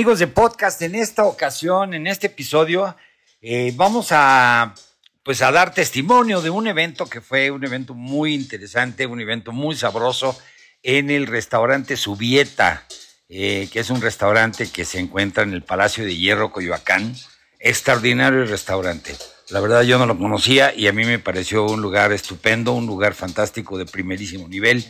[0.00, 2.96] Amigos de podcast, en esta ocasión, en este episodio,
[3.42, 4.74] eh, vamos a
[5.22, 9.52] pues a dar testimonio de un evento que fue un evento muy interesante, un evento
[9.52, 10.38] muy sabroso
[10.82, 12.86] en el restaurante Subieta,
[13.28, 17.14] eh, que es un restaurante que se encuentra en el Palacio de Hierro, Coyoacán.
[17.58, 19.14] Extraordinario restaurante.
[19.50, 22.86] La verdad yo no lo conocía y a mí me pareció un lugar estupendo, un
[22.86, 24.82] lugar fantástico de primerísimo nivel.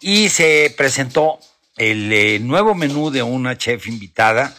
[0.00, 1.38] Y se presentó
[1.76, 4.54] el eh, nuevo menú de una chef invitada,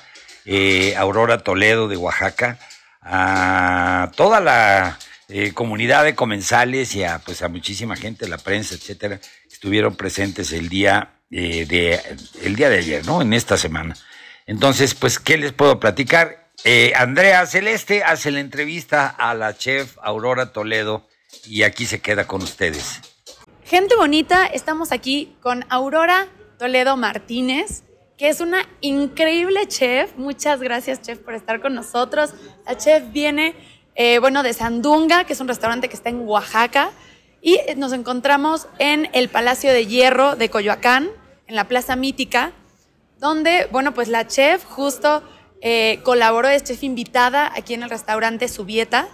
[0.46, 2.60] eh, Aurora Toledo de Oaxaca,
[3.02, 5.00] a toda la
[5.30, 10.52] eh, comunidad de comensales y a, pues, a muchísima gente, la prensa, etcétera, estuvieron presentes
[10.52, 12.02] el día, de,
[12.44, 13.22] el día de ayer, ¿no?
[13.22, 13.96] En esta semana.
[14.46, 16.50] Entonces, pues, ¿qué les puedo platicar?
[16.96, 21.08] Andrea Celeste hace la entrevista a la chef Aurora Toledo
[21.46, 23.02] y aquí se queda con ustedes.
[23.66, 26.28] Gente bonita, estamos aquí con Aurora
[26.58, 27.84] Toledo Martínez,
[28.18, 30.16] que es una increíble chef.
[30.18, 32.34] Muchas gracias, chef, por estar con nosotros.
[32.66, 33.56] La chef viene,
[33.96, 36.92] eh, bueno, de Sandunga, que es un restaurante que está en Oaxaca.
[37.42, 41.10] Y nos encontramos en el Palacio de Hierro de Coyoacán,
[41.48, 42.54] en la Plaza Mítica,
[43.20, 45.22] donde, bueno, pues la chef justo
[45.62, 49.08] eh, colaboró, es chef invitada aquí en el restaurante Subieta.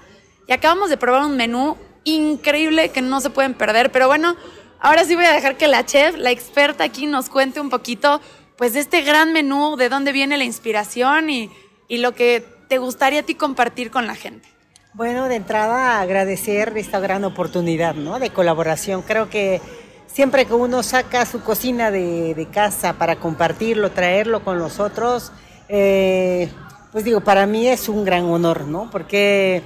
[0.48, 3.92] Y acabamos de probar un menú increíble que no se pueden perder.
[3.92, 4.36] Pero bueno,
[4.84, 8.20] Ahora sí voy a dejar que la chef, la experta aquí, nos cuente un poquito,
[8.58, 11.52] pues, de este gran menú, de dónde viene la inspiración y,
[11.90, 14.48] lo que te gustaría a ti compartir con la gente.
[14.94, 18.18] Bueno, de entrada agradecer esta gran oportunidad, ¿no?
[18.18, 19.04] De colaboración.
[19.04, 19.62] Creo que
[20.08, 25.32] siempre que uno saca su cocina de, casa para compartirlo, traerlo con los otros,
[25.70, 26.50] eh,
[26.92, 28.90] pues digo, para mí es un gran honor, ¿no?
[28.90, 29.62] Porque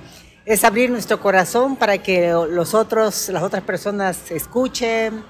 [0.46, 5.24] es abrir nuestro corazón para que los otros, las otras personas escuchen,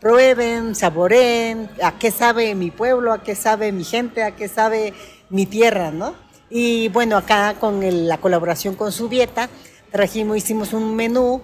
[0.00, 4.94] prueben, saboreen a qué sabe mi pueblo, a qué sabe mi gente, a qué sabe
[5.28, 6.14] mi tierra, ¿no?
[6.48, 9.48] Y bueno, acá con la colaboración con Subieta,
[9.90, 11.42] trajimos, hicimos un menú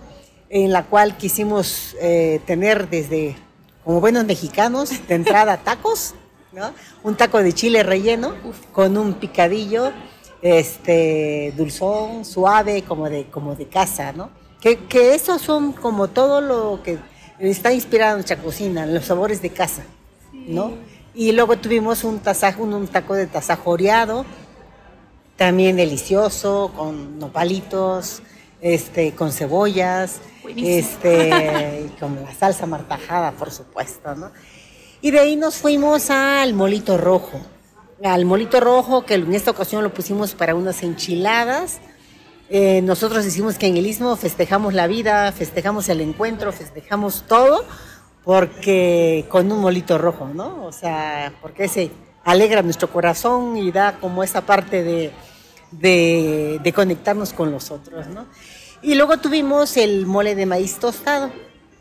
[0.49, 3.37] en la cual quisimos eh, tener desde,
[3.84, 6.15] como buenos mexicanos, de entrada tacos,
[6.53, 6.72] ¿no?
[7.03, 8.34] Un taco de chile relleno
[8.72, 9.93] con un picadillo
[10.43, 14.31] este, dulzón, suave, como de, como de casa, ¿no?
[14.60, 16.99] Que, que esos son como todo lo que
[17.38, 19.82] está inspirado en nuestra cocina, los sabores de casa,
[20.32, 20.72] ¿no?
[21.15, 24.25] Y luego tuvimos un tasajo, un, taco de tasajo oreado,
[25.37, 28.22] también delicioso, con nopalitos,
[28.60, 30.21] este, con cebollas,
[30.56, 34.31] este, con la salsa martajada, por supuesto, ¿no?
[35.00, 37.41] Y de ahí nos fuimos al molito rojo
[38.04, 41.81] al molito rojo, que en esta ocasión lo pusimos para unas enchiladas.
[42.50, 47.64] Eh, nosotros decimos que en el Istmo festejamos la vida, festejamos el encuentro, festejamos todo,
[48.25, 50.64] porque con un molito rojo, ¿no?
[50.64, 51.91] O sea, porque ese
[52.25, 55.12] alegra nuestro corazón y da como esa parte de,
[55.72, 58.27] de, conectarnos con los otros, ¿no?
[58.83, 61.30] Y luego tuvimos el mole de maíz tostado.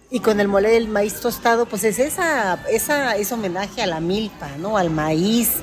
[0.09, 3.99] Y con el mole del maíz tostado, pues es esa, esa, ese homenaje a la
[3.99, 4.77] milpa, ¿no?
[4.77, 5.55] Al maíz,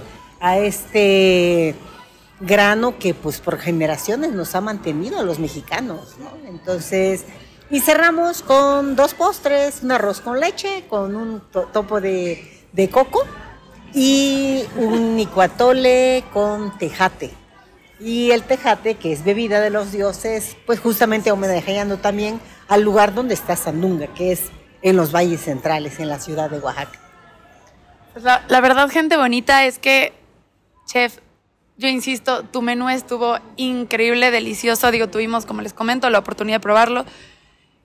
[0.44, 1.74] a este
[2.38, 6.30] grano que pues por generaciones nos ha mantenido a los mexicanos, ¿no?
[6.46, 7.24] Entonces,
[7.70, 13.22] y cerramos con dos postres, un arroz con leche, con un topo de, coco
[13.94, 17.30] y un nicuatole con tejate.
[17.98, 22.38] Y el tejate, que es bebida de los dioses, pues justamente homenajeando también
[22.68, 24.50] al lugar donde está Sandunga, que es
[24.82, 27.00] en los valles centrales, en la ciudad de Oaxaca.
[28.12, 30.12] Pues la verdad, gente bonita, es que,
[30.86, 31.18] chef,
[31.76, 34.90] yo insisto, tu menú estuvo increíble, delicioso.
[34.90, 37.04] Digo, tuvimos, como les comento, la oportunidad de probarlo.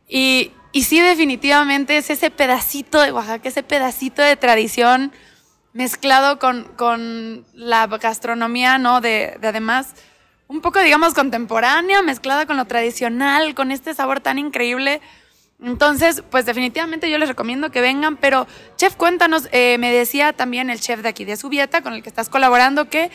[0.07, 5.11] Y, y sí, definitivamente es ese pedacito de Oaxaca, ese pedacito de tradición
[5.73, 9.01] mezclado con, con la gastronomía, ¿no?
[9.01, 9.95] De, de además,
[10.47, 15.01] un poco, digamos, contemporánea, mezclada con lo tradicional, con este sabor tan increíble.
[15.61, 18.47] Entonces, pues definitivamente yo les recomiendo que vengan, pero
[18.77, 22.07] chef, cuéntanos, eh, me decía también el chef de aquí de Subieta, con el que
[22.09, 23.11] estás colaborando, que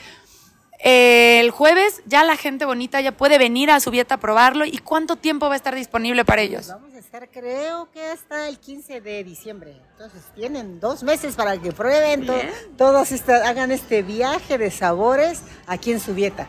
[0.86, 4.66] eh, el jueves ya la gente bonita ya puede venir a Subieta a probarlo.
[4.66, 6.68] ¿Y cuánto tiempo va a estar disponible para ellos?
[6.68, 9.80] Vamos a estar, creo que hasta el 15 de diciembre.
[9.92, 12.34] Entonces tienen dos meses para que prueben, to-
[12.76, 16.48] todos esta- hagan este viaje de sabores aquí en Subieta.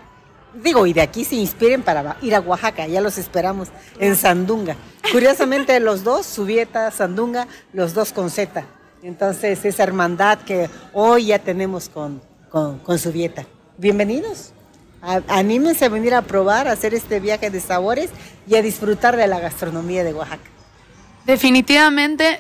[0.64, 3.70] Digo, y de aquí se inspiren para ir a Oaxaca, ya los esperamos
[4.00, 4.76] en Sandunga.
[5.12, 8.66] Curiosamente, los dos, Subieta, Sandunga, los dos con Z.
[9.04, 13.46] Entonces, esa hermandad que hoy ya tenemos con, con, con Subieta.
[13.78, 14.52] Bienvenidos.
[15.02, 18.10] A- Anímense a venir a probar, a hacer este viaje de sabores
[18.48, 20.50] y a disfrutar de la gastronomía de Oaxaca.
[21.26, 22.40] Definitivamente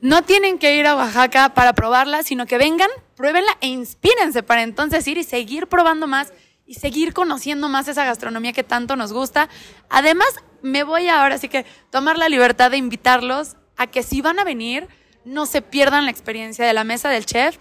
[0.00, 4.62] no tienen que ir a Oaxaca para probarla, sino que vengan, pruébenla e inspírense para
[4.62, 6.32] entonces ir y seguir probando más
[6.66, 9.48] y seguir conociendo más esa gastronomía que tanto nos gusta.
[9.88, 10.28] Además,
[10.62, 14.44] me voy ahora sí que tomar la libertad de invitarlos a que si van a
[14.44, 14.88] venir,
[15.24, 17.58] no se pierdan la experiencia de la mesa del chef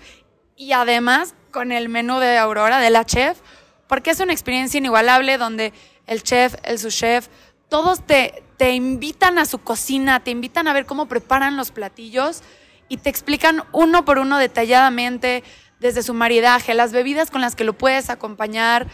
[0.55, 3.39] y además con el menú de Aurora, de la chef,
[3.87, 5.73] porque es una experiencia inigualable donde
[6.07, 7.27] el chef, el subchef,
[7.69, 12.41] todos te, te invitan a su cocina, te invitan a ver cómo preparan los platillos
[12.87, 15.43] y te explican uno por uno detalladamente
[15.85, 18.87] desde su maridaje, las bebidas con las que lo puedes acompañar,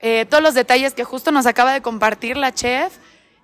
[0.00, 2.96] eh, todos los detalles que justo nos acaba de compartir la chef.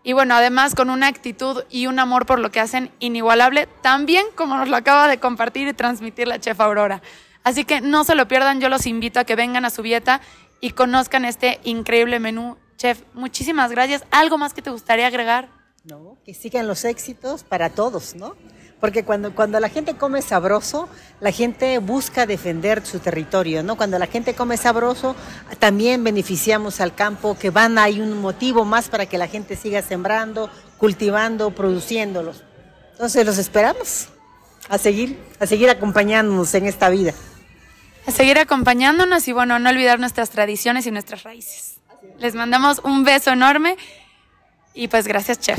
[0.02, 4.24] Y bueno, además con una actitud y un amor por lo que hacen inigualable, también
[4.34, 7.02] como nos lo acaba de compartir y transmitir la chef Aurora.
[7.44, 10.22] Así que no se lo pierdan, yo los invito a que vengan a su dieta
[10.60, 12.56] y conozcan este increíble menú.
[12.78, 14.04] Chef, muchísimas gracias.
[14.10, 15.50] ¿Algo más que te gustaría agregar?
[15.84, 16.16] ¿no?
[16.24, 18.34] Que sigan los éxitos para todos, ¿no?
[18.80, 20.88] Porque cuando, cuando la gente come sabroso,
[21.20, 23.76] la gente busca defender su territorio, ¿no?
[23.76, 25.16] Cuando la gente come sabroso,
[25.58, 29.82] también beneficiamos al campo, que van, hay un motivo más para que la gente siga
[29.82, 30.48] sembrando,
[30.78, 32.44] cultivando, produciéndolos.
[32.92, 34.08] Entonces los esperamos
[34.68, 37.12] a seguir, a seguir acompañándonos en esta vida.
[38.06, 41.80] A seguir acompañándonos y bueno, no olvidar nuestras tradiciones y nuestras raíces.
[42.18, 43.76] Les mandamos un beso enorme
[44.72, 45.58] y pues gracias, chef.